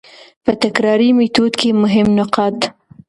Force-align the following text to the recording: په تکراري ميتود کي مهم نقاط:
په 0.43 0.51
تکراري 0.63 1.09
ميتود 1.17 1.51
کي 1.61 1.69
مهم 1.81 2.07
نقاط: 2.19 2.57